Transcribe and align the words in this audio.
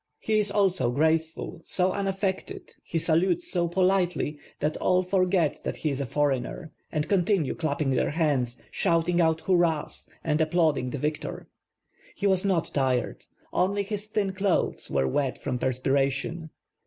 lie 0.27 0.33
is 0.33 0.47
so 0.47 0.89
graceful, 0.89 1.61
so 1.63 1.91
unaflfectcd, 1.91 2.71
he 2.81 2.97
salutes 2.97 3.51
so 3.51 3.67
politely 3.67 4.39
that 4.59 4.75
all 4.77 5.03
forget 5.03 5.61
that 5.63 5.75
he 5.75 5.91
is 5.91 6.01
a 6.01 6.07
foreigner 6.07 6.71
and 6.91 7.07
continue 7.07 7.53
clapping 7.53 7.91
their 7.91 8.09
hands, 8.09 8.59
shouting 8.71 9.21
out 9.21 9.41
hurrahs 9.41 10.09
and 10.23 10.41
applauding 10.41 10.89
the 10.89 10.97
victor. 10.97 11.47
He 12.15 12.25
was 12.25 12.43
not 12.43 12.71
tired. 12.73 13.25
Only 13.53 13.83
his 13.83 14.07
thin 14.07 14.33
clothes 14.33 14.89
were 14.89 15.07
wet 15.07 15.37
from 15.37 15.59
perspiration. 15.59 16.49